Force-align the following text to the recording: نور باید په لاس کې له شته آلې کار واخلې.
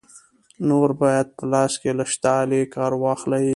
نور 0.67 0.89
باید 1.01 1.27
په 1.37 1.43
لاس 1.51 1.73
کې 1.81 1.91
له 1.99 2.05
شته 2.13 2.29
آلې 2.41 2.61
کار 2.75 2.91
واخلې. 3.03 3.47